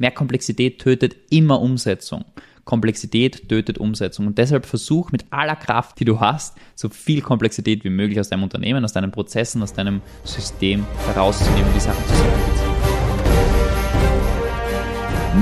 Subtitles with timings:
[0.00, 2.24] Mehr Komplexität tötet immer Umsetzung.
[2.64, 4.28] Komplexität tötet Umsetzung.
[4.28, 8.30] Und deshalb versuch mit aller Kraft, die du hast, so viel Komplexität wie möglich aus
[8.30, 12.74] deinem Unternehmen, aus deinen Prozessen, aus deinem System herauszunehmen und die Sachen zu simplifizieren.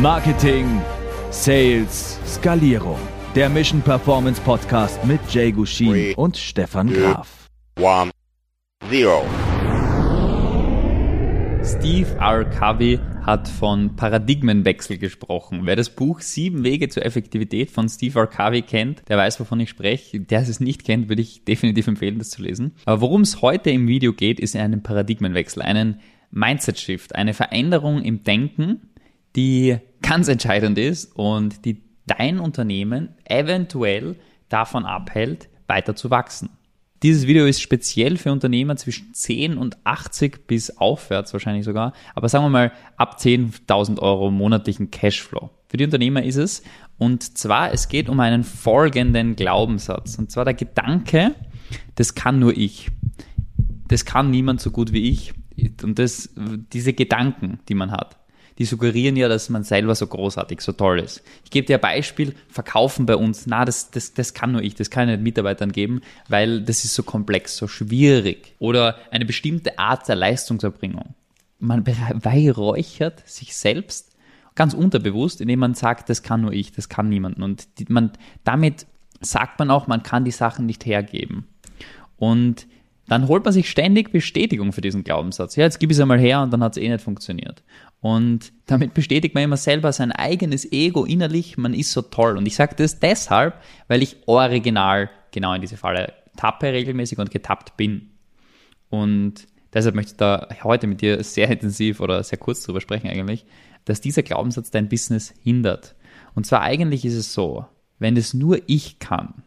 [0.03, 0.83] Marketing,
[1.31, 2.99] Sales, Skalierung.
[3.37, 7.49] Der Mission Performance Podcast mit Jay Gushin Three, und Stefan Graf.
[7.79, 8.11] one,
[8.91, 9.25] zero.
[11.69, 12.47] Steve R.
[12.47, 15.61] Covey hat von Paradigmenwechsel gesprochen.
[15.65, 18.27] Wer das Buch Sieben Wege zur Effektivität von Steve R.
[18.27, 20.19] Covey kennt, der weiß, wovon ich spreche.
[20.19, 22.75] Der es nicht kennt, würde ich definitiv empfehlen, das zu lesen.
[22.87, 28.23] Aber worum es heute im Video geht, ist einen Paradigmenwechsel, einen Mindset-Shift, eine Veränderung im
[28.25, 28.89] Denken,
[29.37, 34.17] die ganz entscheidend ist und die dein Unternehmen eventuell
[34.49, 36.49] davon abhält, weiter zu wachsen.
[37.03, 42.29] Dieses Video ist speziell für Unternehmer zwischen 10 und 80 bis aufwärts wahrscheinlich sogar, aber
[42.29, 45.51] sagen wir mal ab 10.000 Euro monatlichen Cashflow.
[45.69, 46.63] Für die Unternehmer ist es.
[46.97, 50.19] Und zwar, es geht um einen folgenden Glaubenssatz.
[50.19, 51.35] Und zwar der Gedanke,
[51.95, 52.91] das kann nur ich.
[53.87, 55.35] Das kann niemand so gut wie ich.
[55.83, 56.31] Und das,
[56.73, 58.17] diese Gedanken, die man hat
[58.59, 61.23] die suggerieren ja, dass man selber so großartig, so toll ist.
[61.45, 64.75] Ich gebe dir ein Beispiel, verkaufen bei uns, na, das, das, das kann nur ich,
[64.75, 68.55] das kann ich nicht Mitarbeitern geben, weil das ist so komplex, so schwierig.
[68.59, 71.15] Oder eine bestimmte Art der Leistungserbringung.
[71.61, 74.17] Man beweihräuchert sich selbst
[74.57, 77.43] ganz unterbewusst, indem man sagt, das kann nur ich, das kann niemanden.
[77.45, 78.11] Und man,
[78.43, 78.87] damit
[79.21, 81.47] sagt man auch, man kann die Sachen nicht hergeben.
[82.17, 82.67] Und
[83.09, 85.57] dann holt man sich ständig Bestätigung für diesen Glaubenssatz.
[85.57, 87.63] Ja, jetzt gib es einmal her und dann hat es eh nicht funktioniert.
[88.01, 92.37] Und damit bestätigt man immer selber sein eigenes Ego innerlich, man ist so toll.
[92.37, 97.31] Und ich sage das deshalb, weil ich original genau in diese Falle tappe regelmäßig und
[97.31, 98.11] getappt bin.
[98.91, 103.09] Und deshalb möchte ich da heute mit dir sehr intensiv oder sehr kurz drüber sprechen
[103.09, 103.47] eigentlich,
[103.85, 105.97] dass dieser Glaubenssatz dein Business hindert.
[106.35, 107.67] Und zwar eigentlich ist es so,
[107.99, 109.43] wenn es nur ich kann,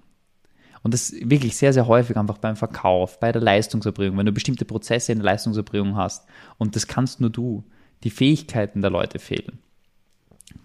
[0.83, 4.65] und das wirklich sehr, sehr häufig einfach beim Verkauf, bei der Leistungserbringung, wenn du bestimmte
[4.65, 6.25] Prozesse in der Leistungserbringung hast
[6.57, 7.63] und das kannst nur du,
[8.03, 9.59] die Fähigkeiten der Leute fehlen,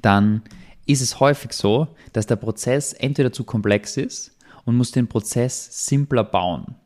[0.01, 0.43] dann
[0.87, 5.87] ist es häufig so, dass der Prozess entweder zu komplex ist und muss den Prozess
[5.87, 6.77] simpler bauen.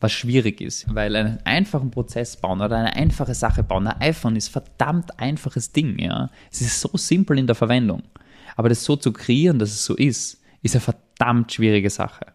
[0.00, 4.36] Was schwierig ist, weil einen einfachen Prozess bauen oder eine einfache Sache bauen, ein iPhone
[4.36, 6.30] ist verdammt einfaches Ding, ja.
[6.50, 8.02] Es ist so simpel in der Verwendung.
[8.56, 12.33] Aber das so zu kreieren, dass es so ist, ist eine verdammt schwierige Sache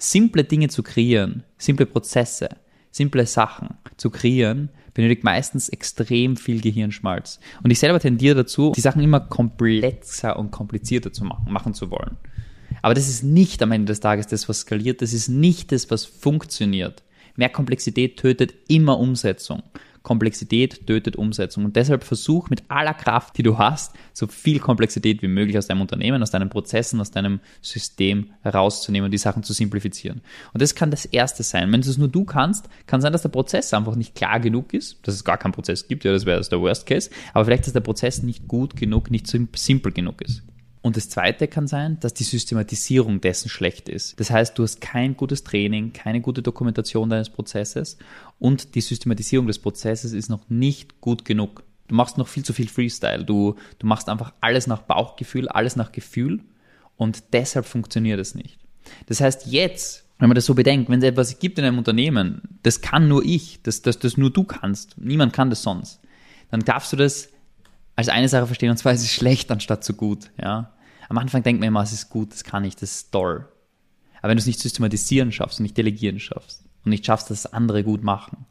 [0.00, 2.48] simple Dinge zu kreieren, simple Prozesse,
[2.90, 7.38] simple Sachen zu kreieren, benötigt meistens extrem viel Gehirnschmalz.
[7.62, 11.90] Und ich selber tendiere dazu, die Sachen immer komplexer und komplizierter zu machen, machen zu
[11.90, 12.16] wollen.
[12.82, 15.90] Aber das ist nicht am Ende des Tages das, was skaliert, das ist nicht das,
[15.90, 17.02] was funktioniert.
[17.36, 19.62] Mehr Komplexität tötet immer Umsetzung.
[20.02, 21.64] Komplexität tötet Umsetzung.
[21.64, 25.66] Und deshalb versuch mit aller Kraft, die du hast, so viel Komplexität wie möglich aus
[25.66, 30.22] deinem Unternehmen, aus deinen Prozessen, aus deinem System herauszunehmen und die Sachen zu simplifizieren.
[30.52, 31.70] Und das kann das Erste sein.
[31.70, 34.98] Wenn es nur du kannst, kann sein, dass der Prozess einfach nicht klar genug ist,
[35.06, 37.72] dass es gar keinen Prozess gibt, ja, das wäre der Worst Case, aber vielleicht, dass
[37.72, 40.42] der Prozess nicht gut genug, nicht simpel genug ist.
[40.82, 44.18] Und das zweite kann sein, dass die Systematisierung dessen schlecht ist.
[44.18, 47.98] Das heißt, du hast kein gutes Training, keine gute Dokumentation deines Prozesses
[48.38, 51.64] und die Systematisierung des Prozesses ist noch nicht gut genug.
[51.88, 53.24] Du machst noch viel zu viel Freestyle.
[53.24, 56.40] Du, du machst einfach alles nach Bauchgefühl, alles nach Gefühl
[56.96, 58.58] und deshalb funktioniert es nicht.
[59.06, 62.40] Das heißt, jetzt, wenn man das so bedenkt, wenn es etwas gibt in einem Unternehmen,
[62.62, 66.00] das kann nur ich, das, das, das nur du kannst, niemand kann das sonst,
[66.50, 67.28] dann darfst du das
[68.00, 70.30] als eine Sache verstehen, und zwar es ist schlecht anstatt zu gut.
[70.40, 70.72] Ja?
[71.08, 73.46] Am Anfang denkt man immer, es ist gut, das kann ich, das ist toll.
[74.20, 77.52] Aber wenn du es nicht systematisieren schaffst und nicht delegieren schaffst und nicht schaffst, dass
[77.52, 78.46] andere gut machen,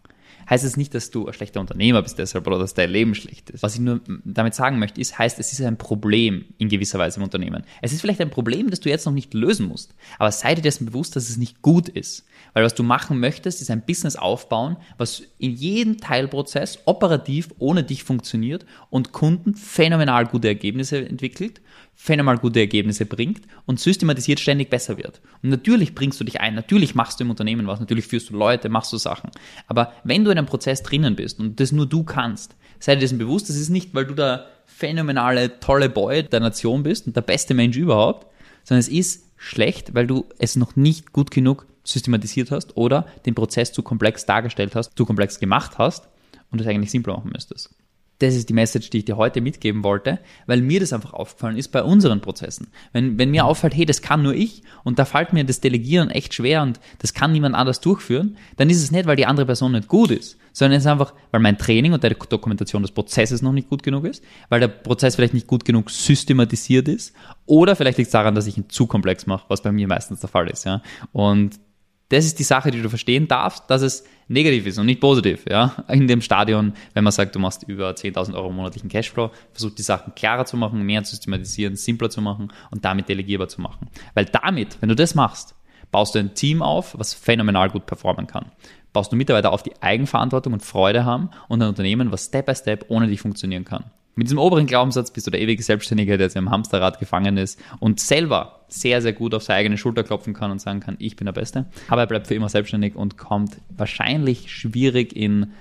[0.49, 3.49] heißt es nicht, dass du ein schlechter Unternehmer bist deshalb oder dass dein Leben schlecht
[3.49, 3.63] ist.
[3.63, 7.17] Was ich nur damit sagen möchte, ist, heißt, es ist ein Problem in gewisser Weise
[7.17, 7.63] im Unternehmen.
[7.81, 10.61] Es ist vielleicht ein Problem, das du jetzt noch nicht lösen musst, aber sei dir
[10.61, 12.25] dessen bewusst, dass es nicht gut ist.
[12.53, 17.83] Weil was du machen möchtest, ist ein Business aufbauen, was in jedem Teilprozess operativ ohne
[17.83, 21.61] dich funktioniert und Kunden phänomenal gute Ergebnisse entwickelt,
[22.01, 25.21] phänomenal gute Ergebnisse bringt und systematisiert ständig besser wird.
[25.43, 28.37] Und natürlich bringst du dich ein, natürlich machst du im Unternehmen was, natürlich führst du
[28.37, 29.31] Leute, machst du Sachen.
[29.67, 33.01] Aber wenn du in einem Prozess drinnen bist und das nur du kannst, sei dir
[33.01, 37.15] dessen bewusst, das ist nicht, weil du der phänomenale, tolle Boy der Nation bist und
[37.15, 38.27] der beste Mensch überhaupt,
[38.63, 43.35] sondern es ist schlecht, weil du es noch nicht gut genug systematisiert hast oder den
[43.35, 46.07] Prozess zu komplex dargestellt hast, zu komplex gemacht hast
[46.51, 47.71] und es eigentlich simpler machen müsstest.
[48.19, 51.57] Das ist die Message, die ich dir heute mitgeben wollte, weil mir das einfach aufgefallen
[51.57, 52.67] ist bei unseren Prozessen.
[52.91, 56.09] Wenn, wenn mir auffällt, hey, das kann nur ich und da fällt mir das Delegieren
[56.09, 59.45] echt schwer und das kann niemand anders durchführen, dann ist es nicht, weil die andere
[59.45, 62.91] Person nicht gut ist, sondern es ist einfach, weil mein Training und die Dokumentation des
[62.91, 67.15] Prozesses noch nicht gut genug ist, weil der Prozess vielleicht nicht gut genug systematisiert ist
[67.45, 70.19] oder vielleicht liegt es daran, dass ich ihn zu komplex mache, was bei mir meistens
[70.19, 70.65] der Fall ist.
[70.65, 70.81] Ja?
[71.13, 71.59] Und
[72.09, 75.45] das ist die Sache, die du verstehen darfst, dass es negativ ist und nicht positiv.
[75.47, 75.83] Ja?
[75.87, 79.83] In dem Stadion, wenn man sagt, du machst über 10.000 Euro monatlichen Cashflow, versuch die
[79.83, 83.89] Sachen klarer zu machen, mehr zu systematisieren, simpler zu machen und damit delegierbar zu machen.
[84.15, 85.55] Weil damit, wenn du das machst,
[85.91, 88.51] baust du ein Team auf, was phänomenal gut performen kann.
[88.91, 92.55] Baust du Mitarbeiter auf, die Eigenverantwortung und Freude haben und ein Unternehmen, was Step by
[92.55, 93.85] Step ohne dich funktionieren kann.
[94.19, 97.57] Mit diesem oberen Glaubenssatz bist du der ewige Selbstständige, der jetzt im Hamsterrad gefangen ist
[97.79, 101.15] und selber sehr, sehr gut auf seine eigene Schulter klopfen kann und sagen kann, ich
[101.15, 101.67] bin der Beste.
[101.87, 105.53] Aber er bleibt für immer selbstständig und kommt wahrscheinlich schwierig in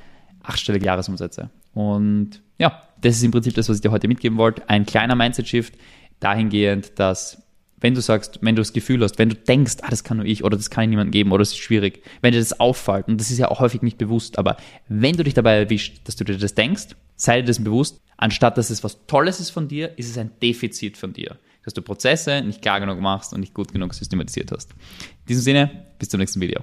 [0.43, 1.50] achtstellige Jahresumsätze.
[1.72, 4.69] Und ja, das ist im Prinzip das, was ich dir heute mitgeben wollte.
[4.69, 5.75] Ein kleiner Mindset-Shift
[6.19, 7.40] dahingehend, dass
[7.81, 10.26] wenn du sagst, wenn du das Gefühl hast, wenn du denkst, ah, das kann nur
[10.26, 13.06] ich oder das kann ich niemandem geben oder es ist schwierig, wenn dir das auffällt,
[13.06, 14.56] und das ist ja auch häufig nicht bewusst, aber
[14.88, 18.58] wenn du dich dabei erwischt, dass du dir das denkst, sei dir das bewusst, anstatt
[18.58, 21.36] dass es was Tolles ist von dir, ist es ein Defizit von dir.
[21.64, 24.72] Dass du Prozesse nicht klar genug machst und nicht gut genug systematisiert hast.
[24.72, 26.62] In diesem Sinne, bis zum nächsten Video.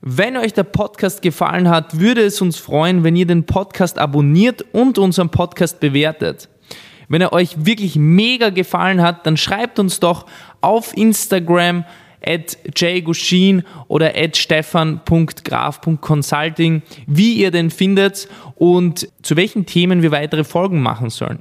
[0.00, 4.62] Wenn euch der Podcast gefallen hat, würde es uns freuen, wenn ihr den Podcast abonniert
[4.72, 6.48] und unseren Podcast bewertet.
[7.08, 10.26] Wenn er euch wirklich mega gefallen hat, dann schreibt uns doch
[10.60, 11.84] auf Instagram
[12.24, 20.44] at jgushin oder at stefan.graf.consulting, wie ihr den findet und zu welchen Themen wir weitere
[20.44, 21.40] Folgen machen sollen.